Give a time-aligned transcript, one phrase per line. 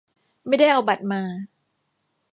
[0.47, 1.21] ไม่ได้เอาบัตรมา